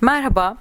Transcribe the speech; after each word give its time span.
Merhaba. 0.00 0.56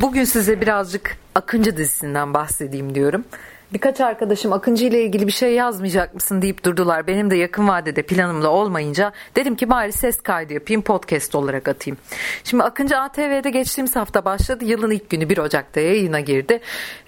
Bugün 0.00 0.24
size 0.24 0.60
birazcık 0.60 1.16
Akıncı 1.34 1.76
dizisinden 1.76 2.34
bahsedeyim 2.34 2.94
diyorum. 2.94 3.24
Birkaç 3.72 4.00
arkadaşım 4.00 4.52
Akıncı 4.52 4.86
ile 4.86 5.02
ilgili 5.02 5.26
bir 5.26 5.32
şey 5.32 5.54
yazmayacak 5.54 6.14
mısın 6.14 6.42
deyip 6.42 6.64
durdular. 6.64 7.06
Benim 7.06 7.30
de 7.30 7.36
yakın 7.36 7.68
vadede 7.68 8.02
planımda 8.02 8.50
olmayınca 8.50 9.12
dedim 9.36 9.56
ki 9.56 9.70
bari 9.70 9.92
ses 9.92 10.20
kaydı 10.20 10.52
yapayım 10.52 10.82
podcast 10.82 11.34
olarak 11.34 11.68
atayım. 11.68 11.98
Şimdi 12.44 12.62
Akıncı 12.62 12.98
ATV'de 12.98 13.50
geçtiğimiz 13.50 13.96
hafta 13.96 14.24
başladı. 14.24 14.64
Yılın 14.64 14.90
ilk 14.90 15.10
günü 15.10 15.28
1 15.28 15.38
Ocak'ta 15.38 15.80
yayına 15.80 16.20
girdi. 16.20 16.60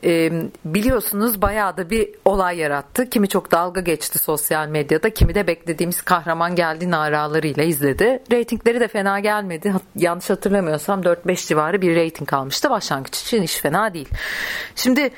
Ee, 0.05 0.33
biliyorsunuz 0.65 1.43
bayağı 1.43 1.77
da 1.77 1.91
bir 1.91 2.09
olay 2.25 2.59
yarattı. 2.59 3.11
Kimi 3.11 3.29
çok 3.29 3.53
dalga 3.53 3.81
geçti 3.81 4.19
sosyal 4.19 4.69
medyada. 4.69 5.11
Kimi 5.11 5.35
de 5.35 5.47
beklediğimiz 5.47 6.03
kahraman 6.03 6.55
geldi 6.55 6.91
naralarıyla 6.91 7.63
izledi. 7.63 8.23
Ratingleri 8.33 8.81
de 8.81 8.89
fena 8.89 9.21
gelmedi. 9.21 9.75
Yanlış 9.97 10.31
hatırlamıyorsam 10.31 11.01
4-5 11.01 11.49
civarı 11.49 11.83
bir 11.83 11.97
rating 11.97 12.33
almıştı. 12.33 12.71
Başlangıç 12.71 13.23
için 13.23 13.43
iş 13.43 13.57
fena 13.57 13.95
değil. 13.95 14.09
Şimdi 14.77 15.11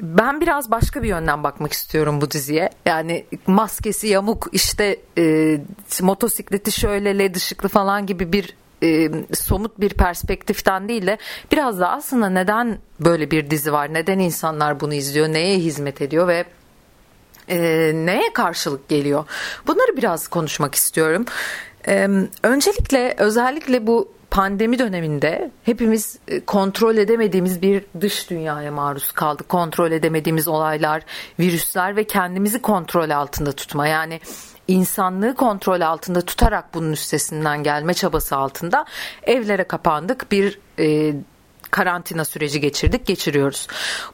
ben 0.00 0.40
biraz 0.40 0.70
başka 0.70 1.02
bir 1.02 1.08
yönden 1.08 1.44
bakmak 1.44 1.72
istiyorum 1.72 2.20
bu 2.20 2.30
diziye. 2.30 2.70
Yani 2.86 3.24
maskesi 3.46 4.06
yamuk 4.06 4.48
işte 4.52 4.96
e, 5.18 5.58
motosikleti 6.00 6.80
şöyle 6.80 7.18
led 7.18 7.34
ışıklı 7.34 7.68
falan 7.68 8.06
gibi 8.06 8.32
bir 8.32 8.54
e, 8.82 9.10
somut 9.34 9.80
bir 9.80 9.90
perspektiften 9.90 10.88
değil 10.88 11.06
de 11.06 11.18
biraz 11.52 11.80
da 11.80 11.90
aslında 11.90 12.28
neden 12.28 12.78
böyle 13.00 13.30
bir 13.30 13.50
dizi 13.50 13.72
var? 13.72 13.94
Neden 13.94 14.18
insanlar 14.18 14.80
bunu 14.80 14.94
izliyor? 14.94 15.28
Neye 15.28 15.58
hizmet 15.58 16.02
ediyor 16.02 16.28
ve 16.28 16.44
e, 17.48 17.58
neye 17.94 18.32
karşılık 18.32 18.88
geliyor? 18.88 19.24
Bunları 19.66 19.96
biraz 19.96 20.28
konuşmak 20.28 20.74
istiyorum. 20.74 21.24
E, 21.88 22.08
öncelikle 22.42 23.14
özellikle 23.18 23.86
bu 23.86 24.17
pandemi 24.30 24.78
döneminde 24.78 25.50
hepimiz 25.64 26.18
e, 26.28 26.40
kontrol 26.40 26.96
edemediğimiz 26.96 27.62
bir 27.62 27.84
dış 28.00 28.30
dünyaya 28.30 28.72
maruz 28.72 29.12
kaldık. 29.12 29.48
Kontrol 29.48 29.92
edemediğimiz 29.92 30.48
olaylar, 30.48 31.02
virüsler 31.40 31.96
ve 31.96 32.04
kendimizi 32.04 32.62
kontrol 32.62 33.10
altında 33.10 33.52
tutma. 33.52 33.86
Yani 33.86 34.20
insanlığı 34.68 35.34
kontrol 35.34 35.80
altında 35.80 36.20
tutarak 36.20 36.74
bunun 36.74 36.92
üstesinden 36.92 37.62
gelme 37.62 37.94
çabası 37.94 38.36
altında 38.36 38.84
evlere 39.22 39.64
kapandık. 39.64 40.32
Bir 40.32 40.58
e, 40.78 41.14
karantina 41.70 42.24
süreci 42.24 42.60
geçirdik, 42.60 43.06
geçiriyoruz. 43.06 43.66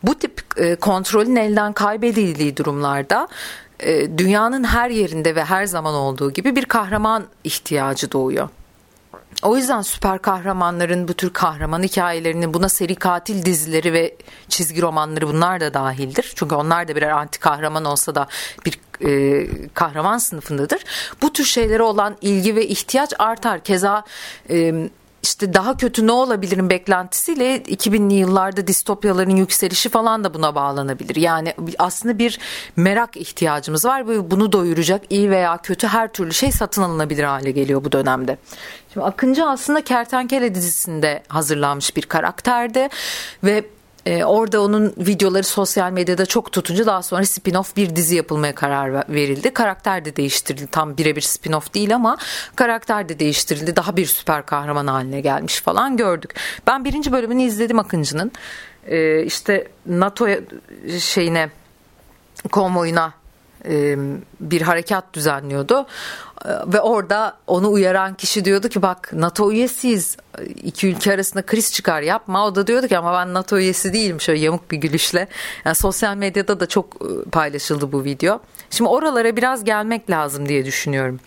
Bu 0.02 0.14
tip 0.14 0.42
e, 0.56 0.76
kontrolün 0.76 1.36
elden 1.36 1.72
kaybedildiği 1.72 2.56
durumlarda 2.56 3.28
e, 3.80 4.18
dünyanın 4.18 4.64
her 4.64 4.90
yerinde 4.90 5.34
ve 5.34 5.44
her 5.44 5.66
zaman 5.66 5.94
olduğu 5.94 6.32
gibi 6.32 6.56
bir 6.56 6.64
kahraman 6.64 7.24
ihtiyacı 7.44 8.12
doğuyor. 8.12 8.48
O 9.42 9.56
yüzden 9.56 9.82
süper 9.82 10.18
kahramanların 10.18 11.08
bu 11.08 11.14
tür 11.14 11.32
kahraman 11.32 11.82
hikayelerinin 11.82 12.54
buna 12.54 12.68
seri 12.68 12.94
katil 12.94 13.44
dizileri 13.44 13.92
ve 13.92 14.16
çizgi 14.48 14.82
romanları 14.82 15.28
bunlar 15.28 15.60
da 15.60 15.74
dahildir. 15.74 16.32
Çünkü 16.34 16.54
onlar 16.54 16.88
da 16.88 16.96
birer 16.96 17.10
anti 17.10 17.40
kahraman 17.40 17.84
olsa 17.84 18.14
da 18.14 18.28
bir 18.66 18.78
e, 19.00 19.46
kahraman 19.74 20.18
sınıfındadır. 20.18 20.84
Bu 21.22 21.32
tür 21.32 21.44
şeylere 21.44 21.82
olan 21.82 22.16
ilgi 22.20 22.56
ve 22.56 22.66
ihtiyaç 22.66 23.12
artar. 23.18 23.60
Keza 23.64 24.04
e, 24.50 24.88
işte 25.24 25.54
daha 25.54 25.76
kötü 25.76 26.06
ne 26.06 26.12
olabilirim 26.12 26.70
beklentisiyle 26.70 27.56
2000'li 27.56 28.14
yıllarda 28.14 28.66
distopyaların 28.66 29.36
yükselişi 29.36 29.88
falan 29.88 30.24
da 30.24 30.34
buna 30.34 30.54
bağlanabilir. 30.54 31.16
Yani 31.16 31.54
aslında 31.78 32.18
bir 32.18 32.38
merak 32.76 33.16
ihtiyacımız 33.16 33.84
var 33.84 34.08
ve 34.08 34.30
bunu 34.30 34.52
doyuracak 34.52 35.02
iyi 35.10 35.30
veya 35.30 35.56
kötü 35.56 35.86
her 35.86 36.12
türlü 36.12 36.32
şey 36.32 36.52
satın 36.52 36.82
alınabilir 36.82 37.24
hale 37.24 37.50
geliyor 37.50 37.84
bu 37.84 37.92
dönemde. 37.92 38.38
Şimdi 38.92 39.06
Akıncı 39.06 39.46
aslında 39.46 39.84
Kertenkele 39.84 40.54
dizisinde 40.54 41.22
hazırlanmış 41.28 41.96
bir 41.96 42.02
karakterdi 42.02 42.88
ve 43.44 43.64
e, 44.06 44.24
orada 44.24 44.62
onun 44.62 44.94
videoları 44.98 45.44
sosyal 45.44 45.92
medyada 45.92 46.26
çok 46.26 46.52
tutunca 46.52 46.86
daha 46.86 47.02
sonra 47.02 47.22
spin-off 47.22 47.76
bir 47.76 47.96
dizi 47.96 48.16
yapılmaya 48.16 48.54
karar 48.54 49.14
verildi. 49.14 49.50
Karakter 49.50 50.04
de 50.04 50.16
değiştirildi. 50.16 50.66
Tam 50.66 50.96
birebir 50.96 51.22
spin-off 51.22 51.74
değil 51.74 51.94
ama 51.94 52.16
karakter 52.56 53.08
de 53.08 53.18
değiştirildi. 53.18 53.76
Daha 53.76 53.96
bir 53.96 54.06
süper 54.06 54.46
kahraman 54.46 54.86
haline 54.86 55.20
gelmiş 55.20 55.60
falan 55.60 55.96
gördük. 55.96 56.34
Ben 56.66 56.84
birinci 56.84 57.12
bölümünü 57.12 57.42
izledim 57.42 57.78
Akıncı'nın. 57.78 58.32
E, 58.86 59.22
işte 59.22 59.68
NATO 59.86 60.28
şeyine 60.98 61.50
konvoyuna 62.52 63.12
e, 63.68 63.96
bir 64.40 64.62
harekat 64.62 65.14
düzenliyordu. 65.14 65.86
Ve 66.66 66.80
orada 66.80 67.36
onu 67.46 67.70
uyaran 67.70 68.14
kişi 68.14 68.44
diyordu 68.44 68.68
ki 68.68 68.82
bak 68.82 69.10
NATO 69.12 69.52
üyesiyiz. 69.52 70.16
İki 70.62 70.88
ülke 70.88 71.12
arasında 71.12 71.46
kriz 71.46 71.72
çıkar 71.72 72.02
yapma. 72.02 72.46
O 72.46 72.54
da 72.54 72.66
diyordu 72.66 72.88
ki 72.88 72.98
ama 72.98 73.12
ben 73.12 73.34
NATO 73.34 73.58
üyesi 73.58 73.92
değilim. 73.92 74.20
Şöyle 74.20 74.40
yamuk 74.40 74.70
bir 74.70 74.76
gülüşle. 74.76 75.28
Yani 75.64 75.74
sosyal 75.74 76.16
medyada 76.16 76.60
da 76.60 76.66
çok 76.66 76.86
e, 76.94 77.30
paylaşıldı 77.30 77.92
bu 77.92 78.04
video. 78.04 78.40
Şimdi 78.70 78.90
oralara 78.90 79.36
biraz 79.36 79.64
gelmek 79.64 80.10
lazım 80.10 80.48
diye 80.48 80.64
düşünüyorum. 80.64 81.20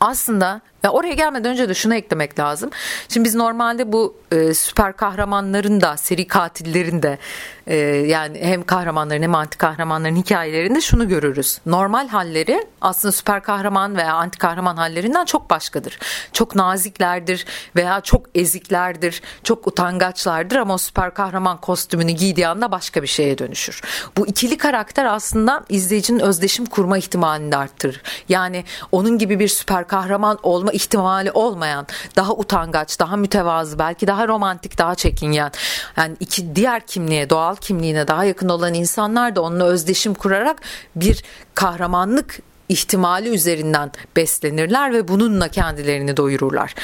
Aslında 0.00 0.60
ya 0.84 0.90
oraya 0.90 1.14
gelmeden 1.14 1.52
önce 1.52 1.68
de 1.68 1.74
şunu 1.74 1.94
eklemek 1.94 2.38
lazım. 2.38 2.70
Şimdi 3.08 3.24
biz 3.24 3.34
normalde 3.34 3.92
bu 3.92 4.14
e, 4.32 4.54
süper 4.54 4.96
kahramanların 4.96 5.80
da 5.80 5.96
seri 5.96 6.26
katillerin 6.26 7.02
de 7.02 7.18
e, 7.66 7.76
yani 8.06 8.38
hem 8.42 8.62
kahramanların 8.62 9.22
hem 9.22 9.34
anti 9.34 9.58
kahramanların 9.58 10.16
hikayelerinde 10.16 10.80
şunu 10.80 11.08
görürüz. 11.08 11.58
Normal 11.66 12.08
halleri 12.08 12.66
aslında 12.80 13.12
süper 13.12 13.42
kahraman 13.42 13.96
veya 13.96 14.14
anti 14.14 14.38
kahraman 14.38 14.76
hallerinden 14.76 15.24
çok 15.24 15.50
başkadır. 15.50 15.98
Çok 16.32 16.54
naziklerdir 16.54 17.46
veya 17.76 18.00
çok 18.00 18.26
eziklerdir, 18.34 19.22
çok 19.44 19.66
utangaçlardır 19.66 20.56
ama 20.56 20.74
o 20.74 20.78
süper 20.78 21.14
kahraman 21.14 21.60
kostümünü 21.60 22.10
giydiği 22.10 22.48
anda 22.48 22.72
başka 22.72 23.02
bir 23.02 23.08
şeye 23.08 23.38
dönüşür. 23.38 23.82
Bu 24.16 24.26
ikili 24.26 24.58
karakter 24.58 25.04
aslında 25.04 25.64
izleyicinin 25.68 26.20
özdeşim 26.20 26.66
kurma 26.66 26.98
ihtimalini 26.98 27.56
arttırır. 27.56 28.02
Yani 28.28 28.64
onun 28.92 29.18
gibi 29.18 29.38
bir 29.38 29.48
süper 29.48 29.88
kahraman 29.88 30.38
olma 30.42 30.69
olma 30.70 30.76
ihtimali 30.76 31.30
olmayan, 31.30 31.86
daha 32.16 32.32
utangaç, 32.32 33.00
daha 33.00 33.16
mütevazı, 33.16 33.78
belki 33.78 34.06
daha 34.06 34.28
romantik, 34.28 34.78
daha 34.78 34.94
çekingen. 34.94 35.52
Yani 35.96 36.16
iki 36.20 36.56
diğer 36.56 36.86
kimliğe, 36.86 37.30
doğal 37.30 37.56
kimliğine 37.56 38.06
daha 38.06 38.24
yakın 38.24 38.48
olan 38.48 38.74
insanlar 38.74 39.36
da 39.36 39.42
onunla 39.42 39.64
özdeşim 39.64 40.14
kurarak 40.14 40.62
bir 40.96 41.22
kahramanlık 41.54 42.40
ihtimali 42.68 43.28
üzerinden 43.28 43.90
beslenirler 44.16 44.92
ve 44.92 45.08
bununla 45.08 45.48
kendilerini 45.48 46.16
doyururlar. 46.16 46.74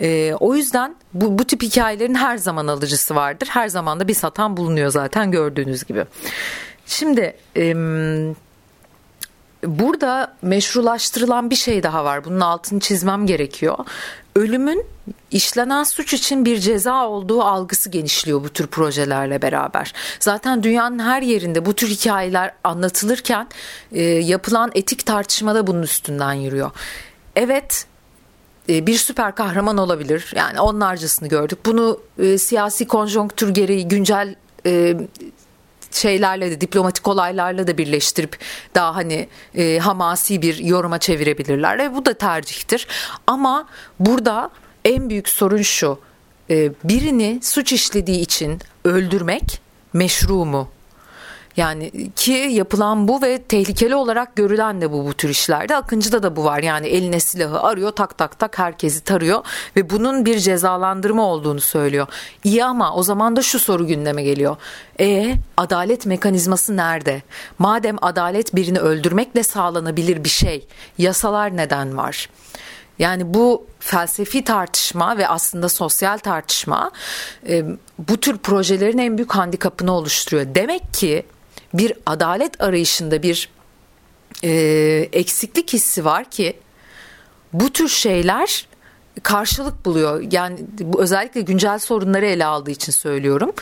ee, 0.00 0.34
o 0.40 0.54
yüzden 0.54 0.96
bu, 1.12 1.38
bu 1.38 1.44
tip 1.44 1.62
hikayelerin 1.62 2.14
her 2.14 2.38
zaman 2.38 2.66
alıcısı 2.66 3.14
vardır. 3.14 3.48
Her 3.50 3.68
zaman 3.68 4.00
da 4.00 4.08
bir 4.08 4.14
satan 4.14 4.56
bulunuyor 4.56 4.90
zaten 4.90 5.30
gördüğünüz 5.30 5.84
gibi. 5.84 6.04
Şimdi 6.86 7.36
e, 7.56 7.74
burada 9.66 10.34
meşrulaştırılan 10.42 11.50
bir 11.50 11.56
şey 11.56 11.82
daha 11.82 12.04
var. 12.04 12.24
Bunun 12.24 12.40
altını 12.40 12.80
çizmem 12.80 13.26
gerekiyor. 13.26 13.78
Ölümün 14.36 14.86
işlenen 15.30 15.82
suç 15.82 16.14
için 16.14 16.44
bir 16.44 16.58
ceza 16.58 17.08
olduğu 17.08 17.42
algısı 17.42 17.90
genişliyor 17.90 18.44
bu 18.44 18.48
tür 18.48 18.66
projelerle 18.66 19.42
beraber. 19.42 19.92
Zaten 20.20 20.62
dünyanın 20.62 20.98
her 20.98 21.22
yerinde 21.22 21.66
bu 21.66 21.74
tür 21.74 21.88
hikayeler 21.88 22.52
anlatılırken 22.64 23.48
e, 23.92 24.02
yapılan 24.02 24.70
etik 24.74 25.06
tartışmada 25.06 25.66
bunun 25.66 25.82
üstünden 25.82 26.32
yürüyor. 26.32 26.70
Evet 27.36 27.86
e, 28.68 28.86
bir 28.86 28.96
süper 28.96 29.34
kahraman 29.34 29.78
olabilir. 29.78 30.32
Yani 30.36 30.60
onlarcasını 30.60 31.28
gördük. 31.28 31.58
Bunu 31.66 32.00
e, 32.18 32.38
siyasi 32.38 32.86
konjonktür 32.86 33.48
gereği 33.48 33.88
güncel 33.88 34.34
e, 34.66 34.96
şeylerle 35.96 36.50
de 36.50 36.60
diplomatik 36.60 37.08
olaylarla 37.08 37.66
da 37.66 37.78
birleştirip 37.78 38.38
daha 38.74 38.96
hani 38.96 39.28
e, 39.54 39.78
hamasi 39.78 40.42
bir 40.42 40.58
yoruma 40.58 40.98
çevirebilirler. 40.98 41.78
ve 41.78 41.94
bu 41.94 42.06
da 42.06 42.14
tercihtir. 42.14 42.88
Ama 43.26 43.68
burada 44.00 44.50
en 44.84 45.10
büyük 45.10 45.28
sorun 45.28 45.62
şu. 45.62 45.98
E, 46.50 46.72
birini 46.84 47.40
suç 47.42 47.72
işlediği 47.72 48.20
için 48.20 48.58
öldürmek 48.84 49.60
meşru 49.92 50.44
mu? 50.44 50.68
Yani 51.56 52.10
ki 52.16 52.32
yapılan 52.32 53.08
bu 53.08 53.22
ve 53.22 53.42
tehlikeli 53.42 53.94
olarak 53.94 54.36
görülen 54.36 54.80
de 54.80 54.92
bu 54.92 55.06
bu 55.06 55.14
tür 55.14 55.28
işlerde. 55.28 55.76
Akıncı'da 55.76 56.22
da 56.22 56.36
bu 56.36 56.44
var. 56.44 56.62
Yani 56.62 56.86
eline 56.86 57.20
silahı 57.20 57.60
arıyor 57.60 57.90
tak 57.90 58.18
tak 58.18 58.38
tak 58.38 58.58
herkesi 58.58 59.04
tarıyor 59.04 59.44
ve 59.76 59.90
bunun 59.90 60.24
bir 60.24 60.38
cezalandırma 60.38 61.22
olduğunu 61.22 61.60
söylüyor. 61.60 62.06
İyi 62.44 62.64
ama 62.64 62.94
o 62.94 63.02
zaman 63.02 63.36
da 63.36 63.42
şu 63.42 63.58
soru 63.58 63.86
gündeme 63.86 64.22
geliyor. 64.22 64.56
E 65.00 65.34
adalet 65.56 66.06
mekanizması 66.06 66.76
nerede? 66.76 67.22
Madem 67.58 67.96
adalet 68.02 68.54
birini 68.54 68.78
öldürmekle 68.78 69.42
sağlanabilir 69.42 70.24
bir 70.24 70.28
şey, 70.28 70.66
yasalar 70.98 71.56
neden 71.56 71.96
var? 71.96 72.28
Yani 72.98 73.34
bu 73.34 73.66
felsefi 73.80 74.44
tartışma 74.44 75.18
ve 75.18 75.28
aslında 75.28 75.68
sosyal 75.68 76.18
tartışma 76.18 76.90
e, 77.48 77.64
bu 77.98 78.20
tür 78.20 78.38
projelerin 78.38 78.98
en 78.98 79.18
büyük 79.18 79.34
handikapını 79.34 79.92
oluşturuyor. 79.92 80.54
Demek 80.54 80.94
ki 80.94 81.24
bir 81.74 81.92
adalet 82.06 82.62
arayışında 82.62 83.22
bir 83.22 83.48
e, 84.44 84.50
eksiklik 85.12 85.72
hissi 85.72 86.04
var 86.04 86.24
ki 86.24 86.56
bu 87.52 87.72
tür 87.72 87.88
şeyler 87.88 88.66
karşılık 89.22 89.84
buluyor. 89.84 90.24
Yani 90.32 90.58
bu 90.80 91.02
özellikle 91.02 91.40
güncel 91.40 91.78
sorunları 91.78 92.26
ele 92.26 92.44
aldığı 92.44 92.70
için 92.70 92.92
söylüyorum. 92.92 93.52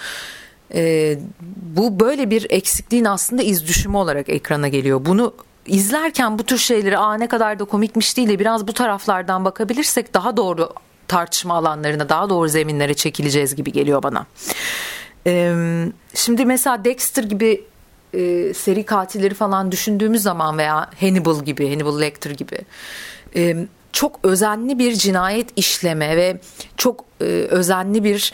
E, 0.75 1.19
bu 1.56 2.00
böyle 2.00 2.31
bir 2.31 2.47
eksikliğin 2.50 3.05
aslında 3.05 3.43
iz 3.43 3.67
düşümü 3.67 3.97
olarak 3.97 4.29
ekrana 4.29 4.69
geliyor. 4.69 5.05
Bunu 5.05 5.35
izlerken 5.67 6.38
bu 6.38 6.44
tür 6.44 6.58
şeyleri 6.58 6.99
aa 6.99 7.15
ne 7.15 7.29
kadar 7.29 7.58
da 7.58 7.65
komikmiş 7.65 8.17
değil 8.17 8.29
de 8.29 8.38
biraz 8.38 8.69
bu 8.69 8.73
taraflardan 8.73 9.44
bakabilirsek 9.44 10.15
daha 10.15 10.37
doğru 10.37 10.73
tartışma 11.08 11.55
alanlarına 11.55 12.08
daha 12.08 12.31
doğru 12.31 12.49
zeminlere 12.49 12.94
çekileceğiz 12.94 13.55
gibi 13.55 13.73
geliyor 13.73 14.03
bana. 14.03 14.26
E, 15.26 15.55
şimdi 16.15 16.47
mesela 16.47 16.85
Dexter 16.85 17.25
gibi 17.25 17.65
e, 18.14 18.55
seri 18.55 18.85
katilleri 18.85 19.35
falan 19.35 19.73
düşündüğümüz 19.73 20.23
zaman 20.23 20.59
veya 20.59 20.91
Hannibal 21.00 21.44
gibi 21.44 21.70
Hannibal 21.70 22.00
Lecter 22.00 22.31
gibi 22.31 22.59
e, 23.37 23.67
çok 23.93 24.20
özenli 24.23 24.79
bir 24.79 24.93
cinayet 24.94 25.49
işleme 25.56 26.17
ve 26.17 26.41
çok 26.76 27.05
e, 27.20 27.25
özenli 27.25 28.05
bir 28.05 28.32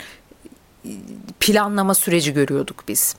planlama 1.40 1.94
süreci 1.94 2.34
görüyorduk 2.34 2.84
biz. 2.88 3.16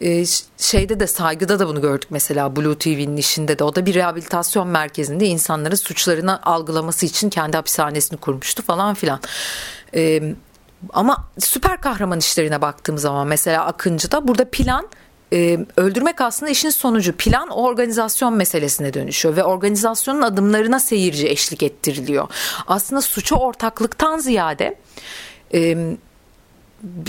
E, 0.00 0.24
şeyde 0.58 1.00
de 1.00 1.06
saygıda 1.06 1.58
da 1.58 1.68
bunu 1.68 1.80
gördük 1.80 2.08
mesela 2.10 2.56
Blue 2.56 2.78
TV'nin 2.78 3.16
işinde 3.16 3.58
de 3.58 3.64
o 3.64 3.74
da 3.74 3.86
bir 3.86 3.94
rehabilitasyon 3.94 4.68
merkezinde 4.68 5.26
insanların 5.26 5.74
suçlarını 5.74 6.42
algılaması 6.42 7.06
için 7.06 7.30
kendi 7.30 7.56
hapishanesini 7.56 8.18
kurmuştu 8.18 8.62
falan 8.62 8.94
filan. 8.94 9.20
E, 9.94 10.22
ama 10.92 11.28
süper 11.38 11.80
kahraman 11.80 12.18
işlerine 12.18 12.60
baktığım 12.60 12.98
zaman 12.98 13.26
mesela 13.26 13.66
Akıncı'da 13.66 14.28
burada 14.28 14.50
plan 14.50 14.88
e, 15.32 15.58
öldürmek 15.76 16.20
aslında 16.20 16.52
işin 16.52 16.70
sonucu 16.70 17.12
plan 17.16 17.48
organizasyon 17.48 18.34
meselesine 18.34 18.94
dönüşüyor 18.94 19.36
ve 19.36 19.44
organizasyonun 19.44 20.22
adımlarına 20.22 20.80
seyirci 20.80 21.28
eşlik 21.28 21.62
ettiriliyor. 21.62 22.28
Aslında 22.66 23.02
suça 23.02 23.36
ortaklıktan 23.36 24.18
ziyade 24.18 24.74
e, 25.54 25.76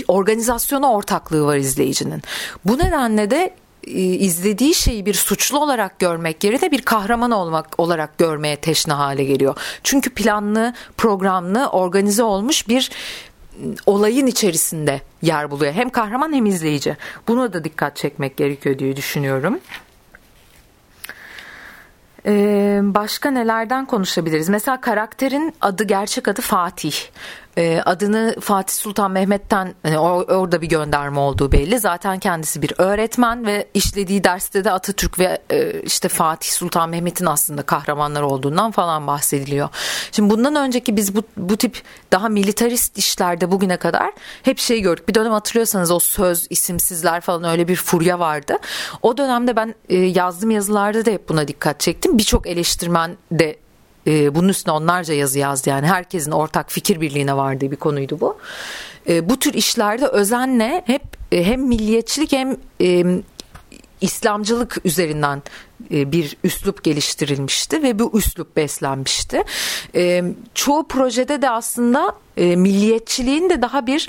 organizasyona 0.08 0.92
ortaklığı 0.92 1.44
var 1.46 1.56
izleyicinin. 1.56 2.22
Bu 2.64 2.78
nedenle 2.78 3.30
de 3.30 3.54
e, 3.86 4.00
izlediği 4.00 4.74
şeyi 4.74 5.06
bir 5.06 5.14
suçlu 5.14 5.58
olarak 5.58 5.98
görmek 5.98 6.44
yerine 6.44 6.70
bir 6.70 6.82
kahraman 6.82 7.30
olmak 7.30 7.80
olarak 7.80 8.18
görmeye 8.18 8.56
teşne 8.56 8.92
hale 8.92 9.24
geliyor. 9.24 9.56
Çünkü 9.84 10.10
planlı, 10.10 10.74
programlı, 10.96 11.66
organize 11.66 12.22
olmuş 12.22 12.68
bir 12.68 12.90
olayın 13.86 14.26
içerisinde 14.26 15.00
yer 15.22 15.50
buluyor. 15.50 15.72
Hem 15.72 15.90
kahraman 15.90 16.32
hem 16.32 16.46
izleyici. 16.46 16.96
Buna 17.28 17.52
da 17.52 17.64
dikkat 17.64 17.96
çekmek 17.96 18.36
gerekiyor 18.36 18.78
diye 18.78 18.96
düşünüyorum. 18.96 19.60
Ee, 22.26 22.80
başka 22.82 23.30
nelerden 23.30 23.86
konuşabiliriz? 23.86 24.48
Mesela 24.48 24.80
karakterin 24.80 25.54
adı 25.60 25.84
gerçek 25.84 26.28
adı 26.28 26.40
Fatih 26.40 26.94
e, 27.60 27.82
adını 27.86 28.36
Fatih 28.40 28.74
Sultan 28.74 29.10
Mehmet'ten 29.10 29.74
hani 29.82 29.98
orada 29.98 30.62
bir 30.62 30.66
gönderme 30.66 31.20
olduğu 31.20 31.52
belli. 31.52 31.78
Zaten 31.78 32.18
kendisi 32.18 32.62
bir 32.62 32.72
öğretmen 32.78 33.46
ve 33.46 33.68
işlediği 33.74 34.24
derste 34.24 34.64
de 34.64 34.70
Atatürk 34.70 35.18
ve 35.18 35.38
e, 35.50 35.80
işte 35.80 36.08
Fatih 36.08 36.50
Sultan 36.50 36.88
Mehmet'in 36.88 37.26
aslında 37.26 37.62
kahramanlar 37.62 38.22
olduğundan 38.22 38.70
falan 38.70 39.06
bahsediliyor. 39.06 39.68
Şimdi 40.12 40.30
bundan 40.30 40.56
önceki 40.56 40.96
biz 40.96 41.16
bu, 41.16 41.22
bu 41.36 41.56
tip 41.56 41.82
daha 42.12 42.28
militarist 42.28 42.98
işlerde 42.98 43.50
bugüne 43.50 43.76
kadar 43.76 44.10
hep 44.42 44.58
şey 44.58 44.80
gördük. 44.80 45.08
Bir 45.08 45.14
dönem 45.14 45.32
hatırlıyorsanız 45.32 45.90
o 45.90 45.98
söz, 45.98 46.46
isimsizler 46.50 47.20
falan 47.20 47.44
öyle 47.44 47.68
bir 47.68 47.76
furya 47.76 48.18
vardı. 48.18 48.58
O 49.02 49.16
dönemde 49.16 49.56
ben 49.56 49.74
e, 49.88 49.96
yazdığım 49.96 50.50
yazılarda 50.50 51.04
da 51.06 51.10
hep 51.10 51.28
buna 51.28 51.48
dikkat 51.48 51.80
çektim. 51.80 52.18
Birçok 52.18 52.46
eleştirmen 52.46 53.16
de 53.32 53.56
e, 54.06 54.34
bunun 54.34 54.48
üstüne 54.48 54.72
onlarca 54.72 55.14
yazı 55.14 55.38
yazdı 55.38 55.70
yani 55.70 55.86
herkesin 55.86 56.30
ortak 56.30 56.72
fikir 56.72 57.00
birliğine 57.00 57.36
vardığı 57.36 57.70
bir 57.70 57.76
konuydu 57.76 58.20
bu. 58.20 58.38
E, 59.08 59.28
bu 59.28 59.38
tür 59.38 59.54
işlerde 59.54 60.06
özenle 60.06 60.82
hep 60.86 61.02
e, 61.32 61.44
hem 61.44 61.62
milliyetçilik 61.62 62.32
hem 62.32 62.56
e, 62.80 63.04
İslamcılık 64.00 64.76
üzerinden 64.84 65.42
e, 65.90 66.12
bir 66.12 66.36
üslup 66.44 66.84
geliştirilmişti 66.84 67.82
ve 67.82 67.98
bu 67.98 68.18
üslup 68.18 68.56
beslenmişti. 68.56 69.42
E, 69.94 70.24
çoğu 70.54 70.88
projede 70.88 71.42
de 71.42 71.50
aslında 71.50 72.14
e, 72.36 72.56
milliyetçiliğin 72.56 73.50
de 73.50 73.62
daha 73.62 73.86
bir 73.86 74.08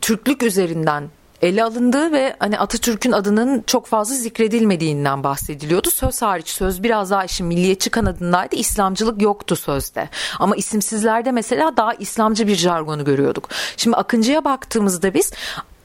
Türklük 0.00 0.42
üzerinden 0.42 1.08
ele 1.42 1.64
alındığı 1.64 2.12
ve 2.12 2.36
hani 2.38 2.58
Atatürk'ün 2.58 3.12
adının 3.12 3.64
çok 3.66 3.86
fazla 3.86 4.14
zikredilmediğinden 4.14 5.24
bahsediliyordu. 5.24 5.90
Söz 5.90 6.22
hariç 6.22 6.48
söz 6.48 6.82
biraz 6.82 7.10
daha 7.10 7.24
işin 7.24 7.46
milliyetçi 7.46 7.90
kanadındaydı. 7.90 8.56
İslamcılık 8.56 9.22
yoktu 9.22 9.56
sözde. 9.56 10.08
Ama 10.38 10.56
isimsizlerde 10.56 11.32
mesela 11.32 11.76
daha 11.76 11.94
İslamcı 11.94 12.46
bir 12.46 12.56
jargonu 12.56 13.04
görüyorduk. 13.04 13.48
Şimdi 13.76 13.96
Akıncı'ya 13.96 14.44
baktığımızda 14.44 15.14
biz 15.14 15.32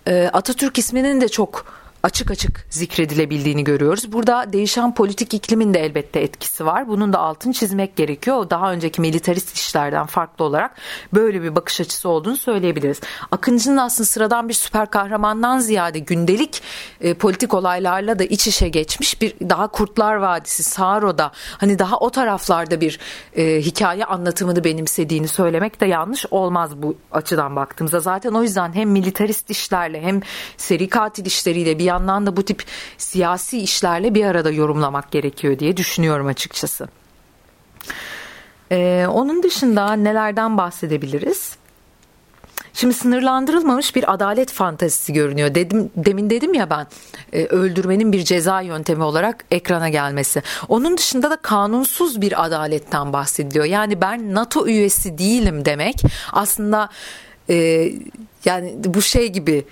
e, 0.07 0.29
Atatürk 0.33 0.77
isminin 0.77 1.21
de 1.21 1.27
çok 1.27 1.65
açık 2.03 2.31
açık 2.31 2.65
zikredilebildiğini 2.69 3.63
görüyoruz. 3.63 4.11
Burada 4.11 4.53
değişen 4.53 4.93
politik 4.93 5.33
iklimin 5.33 5.73
de 5.73 5.79
elbette 5.79 6.19
etkisi 6.19 6.65
var. 6.65 6.87
Bunun 6.87 7.13
da 7.13 7.19
altını 7.19 7.53
çizmek 7.53 7.95
gerekiyor. 7.95 8.49
Daha 8.49 8.71
önceki 8.71 9.01
militarist 9.01 9.55
işlerden 9.55 10.05
farklı 10.05 10.45
olarak 10.45 10.75
böyle 11.13 11.41
bir 11.41 11.55
bakış 11.55 11.81
açısı 11.81 12.09
olduğunu 12.09 12.37
söyleyebiliriz. 12.37 12.99
Akıncı'nın 13.31 13.77
aslında 13.77 14.05
sıradan 14.05 14.49
bir 14.49 14.53
süper 14.53 14.89
kahramandan 14.89 15.59
ziyade 15.59 15.99
gündelik 15.99 16.61
e, 17.01 17.13
politik 17.13 17.53
olaylarla 17.53 18.19
da 18.19 18.23
iç 18.23 18.47
içe 18.47 18.69
geçmiş 18.69 19.21
bir 19.21 19.33
daha 19.49 19.67
Kurtlar 19.67 20.15
Vadisi, 20.15 20.63
Saro'da 20.63 21.31
hani 21.57 21.79
daha 21.79 21.97
o 21.97 22.09
taraflarda 22.09 22.81
bir 22.81 22.99
e, 23.35 23.61
hikaye 23.61 24.05
anlatımını 24.05 24.63
benimsediğini 24.63 25.27
söylemek 25.27 25.81
de 25.81 25.85
yanlış 25.85 26.25
olmaz 26.31 26.71
bu 26.81 26.95
açıdan 27.11 27.55
baktığımızda. 27.55 27.99
Zaten 27.99 28.31
o 28.31 28.43
yüzden 28.43 28.73
hem 28.73 28.89
militarist 28.89 29.49
işlerle 29.49 30.01
hem 30.01 30.21
seri 30.57 30.89
katil 30.89 31.25
işleriyle 31.25 31.79
bir 31.79 31.88
yandan 31.89 32.25
da 32.25 32.37
bu 32.37 32.43
tip 32.43 32.63
siyasi 32.97 33.59
işlerle 33.59 34.15
bir 34.15 34.25
arada 34.25 34.51
yorumlamak 34.51 35.11
gerekiyor 35.11 35.59
diye 35.59 35.77
düşünüyorum 35.77 36.27
açıkçası. 36.27 36.87
Ee, 38.71 39.05
onun 39.09 39.43
dışında 39.43 39.93
nelerden 39.93 40.57
bahsedebiliriz? 40.57 41.59
Şimdi 42.73 42.93
sınırlandırılmamış 42.93 43.95
bir 43.95 44.13
adalet 44.13 44.51
fantazisi 44.51 45.13
görünüyor. 45.13 45.55
Dedim 45.55 45.91
demin 45.95 46.29
dedim 46.29 46.53
ya 46.53 46.69
ben 46.69 46.87
e, 47.33 47.45
öldürmenin 47.45 48.11
bir 48.11 48.23
ceza 48.23 48.61
yöntemi 48.61 49.03
olarak 49.03 49.45
ekrana 49.51 49.89
gelmesi. 49.89 50.43
Onun 50.67 50.97
dışında 50.97 51.29
da 51.29 51.35
kanunsuz 51.35 52.21
bir 52.21 52.45
adaletten 52.45 53.13
bahsediliyor. 53.13 53.65
Yani 53.65 54.01
ben 54.01 54.35
NATO 54.35 54.67
üyesi 54.67 55.17
değilim 55.17 55.65
demek 55.65 55.95
aslında 56.31 56.89
e, 57.49 57.55
yani 58.45 58.75
bu 58.83 59.01
şey 59.01 59.27
gibi 59.27 59.65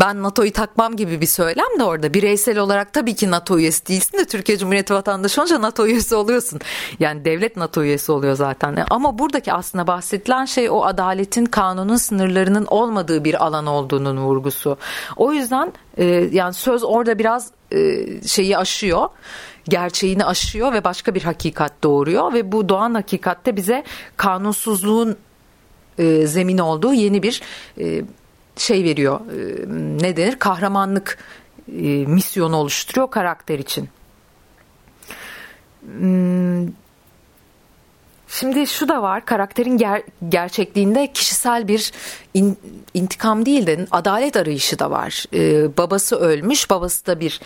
ben 0.00 0.22
NATO'yu 0.22 0.52
takmam 0.52 0.96
gibi 0.96 1.20
bir 1.20 1.26
söylem 1.26 1.78
de 1.78 1.84
orada. 1.84 2.14
Bireysel 2.14 2.58
olarak 2.58 2.92
tabii 2.92 3.14
ki 3.14 3.30
NATO 3.30 3.58
üyesi 3.58 3.86
değilsin 3.86 4.18
de 4.18 4.24
Türkiye 4.24 4.58
Cumhuriyeti 4.58 4.94
vatandaşı 4.94 5.40
olunca 5.40 5.62
NATO 5.62 5.86
üyesi 5.86 6.14
oluyorsun. 6.14 6.60
Yani 7.00 7.24
devlet 7.24 7.56
NATO 7.56 7.82
üyesi 7.82 8.12
oluyor 8.12 8.34
zaten. 8.34 8.76
E, 8.76 8.84
ama 8.90 9.18
buradaki 9.18 9.52
aslında 9.52 9.86
bahsedilen 9.86 10.44
şey 10.44 10.70
o 10.70 10.82
adaletin 10.82 11.46
kanunun 11.46 11.96
sınırlarının 11.96 12.66
olmadığı 12.66 13.24
bir 13.24 13.44
alan 13.44 13.66
olduğunun 13.66 14.16
vurgusu. 14.16 14.78
O 15.16 15.32
yüzden 15.32 15.72
e, 15.96 16.04
yani 16.32 16.54
söz 16.54 16.84
orada 16.84 17.18
biraz 17.18 17.50
şeyi 18.26 18.58
aşıyor 18.58 19.08
gerçeğini 19.68 20.24
aşıyor 20.24 20.72
ve 20.72 20.84
başka 20.84 21.14
bir 21.14 21.22
hakikat 21.22 21.72
doğuruyor 21.82 22.32
ve 22.32 22.52
bu 22.52 22.68
doğan 22.68 22.94
hakikatte 22.94 23.56
bize 23.56 23.84
kanunsuzluğun 24.16 25.16
zemin 26.24 26.58
olduğu 26.58 26.92
yeni 26.92 27.22
bir 27.22 27.42
şey 28.60 28.84
veriyor 28.84 29.20
e, 29.20 29.64
ne 30.02 30.16
denir 30.16 30.38
kahramanlık 30.38 31.18
e, 31.68 31.82
misyonu 32.06 32.56
oluşturuyor 32.56 33.10
karakter 33.10 33.58
için. 33.58 33.88
Hmm, 35.80 36.68
şimdi 38.28 38.66
şu 38.66 38.88
da 38.88 39.02
var 39.02 39.24
karakterin 39.24 39.78
ger- 39.78 40.02
gerçekliğinde 40.28 41.12
kişisel 41.12 41.68
bir 41.68 41.92
in- 42.34 42.58
intikam 42.94 43.46
değil 43.46 43.66
de 43.66 43.86
adalet 43.90 44.36
arayışı 44.36 44.78
da 44.78 44.90
var. 44.90 45.24
Ee, 45.34 45.76
babası 45.76 46.16
ölmüş 46.16 46.70
babası 46.70 47.06
da 47.06 47.20
bir 47.20 47.40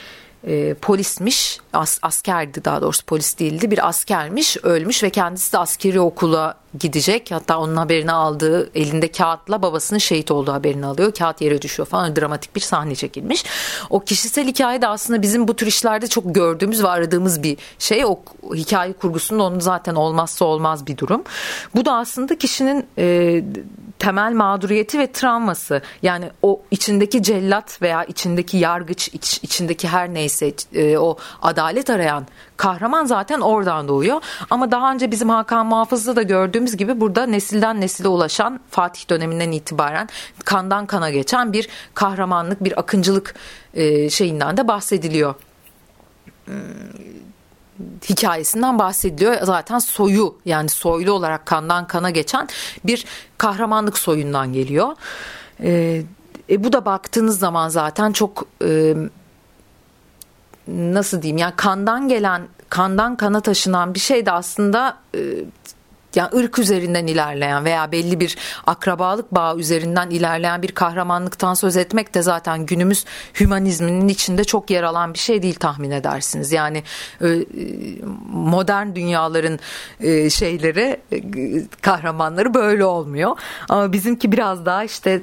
e, 0.47 0.75
polismiş 0.75 1.61
as, 1.73 1.99
askerdi 2.03 2.65
daha 2.65 2.83
doğrusu 2.83 3.05
polis 3.05 3.39
değildi 3.39 3.71
bir 3.71 3.89
askermiş 3.89 4.57
ölmüş 4.63 5.03
ve 5.03 5.11
kendisi 5.11 5.53
de 5.53 5.59
askeri 5.59 6.01
okula 6.01 6.55
gidecek. 6.79 7.31
Hatta 7.31 7.59
onun 7.59 7.77
haberini 7.77 8.13
aldığı 8.13 8.71
elinde 8.75 9.09
kağıtla 9.09 9.63
babasının 9.63 9.99
şehit 9.99 10.31
olduğu 10.31 10.53
haberini 10.53 10.87
alıyor. 10.87 11.13
Kağıt 11.13 11.41
yere 11.41 11.63
düşüyor 11.63 11.87
falan 11.87 12.17
dramatik 12.17 12.57
bir 12.57 12.61
sahne 12.61 12.95
çekilmiş. 12.95 13.45
O 13.91 14.01
kişisel 14.01 14.47
hikaye 14.47 14.83
de 14.83 14.89
aslında 14.89 15.23
bizim 15.23 15.49
bu 15.49 15.57
tür 15.57 15.67
işlerde 15.67 16.07
çok 16.07 16.35
gördüğümüz 16.35 16.83
ve 16.83 16.89
aradığımız 16.89 17.43
bir 17.43 17.57
şey. 17.79 18.05
O 18.05 18.21
hikaye 18.55 18.93
kurgusunda 18.93 19.43
onun 19.43 19.61
zaten 19.61 19.95
olmazsa 19.95 20.45
olmaz 20.45 20.87
bir 20.87 20.97
durum. 20.97 21.25
Bu 21.75 21.85
da 21.85 21.93
aslında 21.93 22.39
kişinin 22.39 22.87
e, 22.99 23.45
temel 23.99 24.33
mağduriyeti 24.33 24.99
ve 24.99 25.13
travması. 25.13 25.83
Yani 26.03 26.31
o 26.43 26.63
içindeki 26.71 27.23
cellat 27.23 27.83
veya 27.83 28.05
içindeki 28.05 28.57
yargıç 28.57 29.09
iç, 29.09 29.41
içindeki 29.43 29.89
her 29.89 30.15
neyse 30.15 30.34
e, 30.43 30.99
o 30.99 31.17
adalet 31.43 31.91
arayan 31.91 32.27
kahraman 32.57 33.05
zaten 33.05 33.41
oradan 33.41 33.89
doğuyor. 33.89 34.21
Ama 34.51 34.71
daha 34.71 34.93
önce 34.93 35.11
bizim 35.11 35.29
Hakan 35.29 35.67
Muhafız'da 35.67 36.17
da 36.17 36.23
gördüğümüz 36.23 36.77
gibi 36.77 37.01
burada 37.01 37.27
nesilden 37.27 37.81
nesile 37.81 38.09
ulaşan 38.09 38.61
Fatih 38.71 39.11
döneminden 39.11 39.53
itibaren 39.53 40.09
kandan 40.45 40.87
kana 40.87 41.11
geçen 41.11 41.53
bir 41.53 41.69
kahramanlık, 41.95 42.65
bir 42.65 42.81
akıncılık 42.81 43.35
e, 43.75 44.11
şeyinden 44.11 44.57
de 44.57 44.69
bahsediliyor 44.69 45.35
hmm, 46.45 46.55
hikayesinden 48.09 48.79
bahsediliyor. 48.79 49.37
Zaten 49.43 49.79
soyu 49.79 50.37
yani 50.45 50.69
soylu 50.69 51.13
olarak 51.13 51.47
kandan 51.47 51.87
kana 51.87 52.11
geçen 52.11 52.49
bir 52.85 53.05
kahramanlık 53.39 53.99
soyundan 53.99 54.53
geliyor. 54.53 54.89
E, 55.61 56.03
e, 56.51 56.65
bu 56.65 56.73
da 56.73 56.85
baktığınız 56.85 57.39
zaman 57.39 57.69
zaten 57.69 58.13
çok 58.13 58.47
e, 58.65 58.95
nasıl 60.69 61.23
diyeyim 61.23 61.39
yani 61.39 61.55
kandan 61.57 62.09
gelen 62.09 62.43
kandan 62.69 63.17
kana 63.17 63.41
taşınan 63.41 63.95
bir 63.95 64.01
şey 64.01 64.27
de 64.27 64.33
aslında 64.33 64.99
e, 65.15 65.21
yani 66.17 66.31
ırk 66.37 66.59
üzerinden 66.59 67.07
ilerleyen 67.07 67.65
veya 67.65 67.93
belli 67.93 68.21
bir 68.21 68.37
akrabalık 68.67 69.35
bağı 69.35 69.59
üzerinden 69.59 70.11
ilerleyen 70.11 70.63
bir 70.63 70.73
kahramanlıktan 70.73 71.55
söz 71.55 71.77
etmek 71.77 72.15
de 72.15 72.23
zaten 72.23 72.67
günümüz 72.67 73.05
hümanizminin 73.41 74.09
içinde 74.09 74.45
çok 74.45 74.71
yer 74.71 74.83
alan 74.83 75.15
bir 75.15 75.19
şey 75.19 75.43
değil 75.43 75.55
tahmin 75.55 75.91
edersiniz. 75.91 76.53
Yani 76.53 76.83
e, 77.23 77.47
modern 78.33 78.95
dünyaların 78.95 79.59
e, 80.01 80.31
şeyleri 80.31 81.01
e, 81.13 81.21
kahramanları 81.81 82.55
böyle 82.55 82.85
olmuyor. 82.85 83.37
Ama 83.69 83.93
bizimki 83.93 84.33
biraz 84.33 84.67
daha 84.67 84.85
işte 84.85 85.23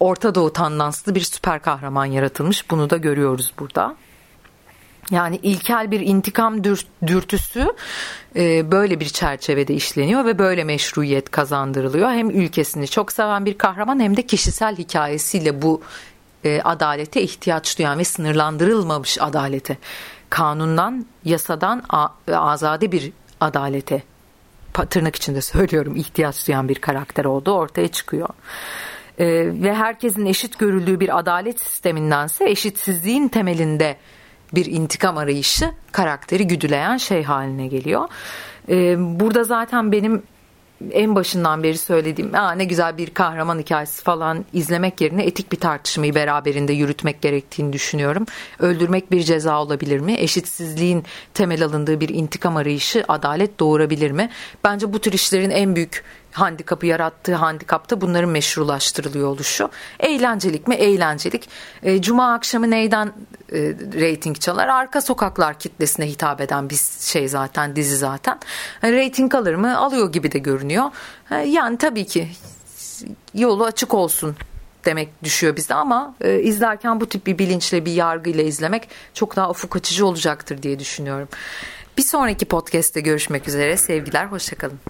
Orta 0.00 0.34
Doğu 0.34 0.52
tandanslı 0.52 1.14
bir 1.14 1.20
süper 1.20 1.62
kahraman 1.62 2.04
yaratılmış. 2.04 2.70
Bunu 2.70 2.90
da 2.90 2.96
görüyoruz 2.96 3.52
burada. 3.58 3.96
Yani 5.10 5.36
ilkel 5.42 5.90
bir 5.90 6.00
intikam 6.00 6.64
dürt, 6.64 6.86
dürtüsü 7.06 7.72
e, 8.36 8.70
böyle 8.70 9.00
bir 9.00 9.08
çerçevede 9.08 9.74
işleniyor 9.74 10.24
ve 10.24 10.38
böyle 10.38 10.64
meşruiyet 10.64 11.30
kazandırılıyor. 11.30 12.10
Hem 12.10 12.30
ülkesini 12.30 12.88
çok 12.88 13.12
seven 13.12 13.46
bir 13.46 13.58
kahraman 13.58 14.00
hem 14.00 14.16
de 14.16 14.22
kişisel 14.22 14.76
hikayesiyle 14.76 15.62
bu 15.62 15.82
e, 16.44 16.60
adalete 16.64 17.22
ihtiyaç 17.22 17.78
duyan 17.78 17.98
ve 17.98 18.04
sınırlandırılmamış 18.04 19.18
adalete, 19.20 19.78
kanundan, 20.30 21.06
yasadan 21.24 21.82
azade 22.28 22.92
bir 22.92 23.12
adalete 23.40 24.02
tırnak 24.90 25.16
içinde 25.16 25.40
söylüyorum 25.40 25.96
ihtiyaç 25.96 26.48
duyan 26.48 26.68
bir 26.68 26.74
karakter 26.74 27.24
olduğu 27.24 27.52
ortaya 27.52 27.88
çıkıyor. 27.88 28.28
E, 29.18 29.26
ve 29.62 29.74
herkesin 29.74 30.26
eşit 30.26 30.58
görüldüğü 30.58 31.00
bir 31.00 31.18
adalet 31.18 31.60
sistemindense 31.60 32.50
eşitsizliğin 32.50 33.28
temelinde 33.28 33.96
bir 34.54 34.66
intikam 34.66 35.18
arayışı 35.18 35.70
karakteri 35.92 36.46
güdüleyen 36.46 36.96
şey 36.96 37.22
haline 37.22 37.66
geliyor. 37.66 38.08
Ee, 38.68 38.96
burada 39.20 39.44
zaten 39.44 39.92
benim 39.92 40.22
en 40.90 41.14
başından 41.14 41.62
beri 41.62 41.78
söylediğim 41.78 42.34
Aa, 42.34 42.52
ne 42.52 42.64
güzel 42.64 42.98
bir 42.98 43.10
kahraman 43.10 43.58
hikayesi 43.58 44.02
falan 44.02 44.44
izlemek 44.52 45.00
yerine 45.00 45.24
etik 45.24 45.52
bir 45.52 45.56
tartışmayı 45.56 46.14
beraberinde 46.14 46.72
yürütmek 46.72 47.22
gerektiğini 47.22 47.72
düşünüyorum. 47.72 48.26
Öldürmek 48.58 49.10
bir 49.10 49.22
ceza 49.22 49.62
olabilir 49.62 50.00
mi? 50.00 50.14
Eşitsizliğin 50.18 51.04
temel 51.34 51.64
alındığı 51.64 52.00
bir 52.00 52.08
intikam 52.08 52.56
arayışı 52.56 53.04
adalet 53.08 53.60
doğurabilir 53.60 54.10
mi? 54.10 54.30
Bence 54.64 54.92
bu 54.92 54.98
tür 54.98 55.12
işlerin 55.12 55.50
en 55.50 55.76
büyük 55.76 56.04
handikapı 56.32 56.86
yarattığı 56.86 57.34
handikapta 57.34 58.00
bunların 58.00 58.30
meşrulaştırılıyor 58.30 59.28
oluşu. 59.28 59.70
Eğlencelik 60.00 60.68
mi? 60.68 60.74
Eğlencelik. 60.74 61.48
E, 61.82 62.02
Cuma 62.02 62.34
akşamı 62.34 62.70
neyden 62.70 63.06
e, 63.52 63.58
reyting 63.94 64.40
çalar? 64.40 64.68
Arka 64.68 65.00
sokaklar 65.00 65.58
kitlesine 65.58 66.06
hitap 66.06 66.40
eden 66.40 66.70
bir 66.70 66.80
şey 67.00 67.28
zaten 67.28 67.76
dizi 67.76 67.96
zaten. 67.96 68.38
E, 68.82 68.92
reyting 68.92 69.34
alır 69.34 69.54
mı? 69.54 69.78
Alıyor 69.78 70.12
gibi 70.12 70.32
de 70.32 70.38
görünüyor. 70.38 70.84
E, 71.30 71.36
yani 71.36 71.78
tabii 71.78 72.06
ki 72.06 72.28
yolu 73.34 73.64
açık 73.64 73.94
olsun 73.94 74.36
demek 74.84 75.24
düşüyor 75.24 75.56
bize 75.56 75.74
ama 75.74 76.14
e, 76.20 76.40
izlerken 76.40 77.00
bu 77.00 77.08
tip 77.08 77.26
bir 77.26 77.38
bilinçle 77.38 77.84
bir 77.84 77.92
yargıyla 77.92 78.44
izlemek 78.44 78.88
çok 79.14 79.36
daha 79.36 79.50
ufuk 79.50 79.76
açıcı 79.76 80.06
olacaktır 80.06 80.62
diye 80.62 80.78
düşünüyorum. 80.78 81.28
Bir 81.98 82.02
sonraki 82.02 82.44
podcast'te 82.44 83.00
görüşmek 83.00 83.48
üzere. 83.48 83.76
Sevgiler, 83.76 84.26
hoşçakalın. 84.26 84.80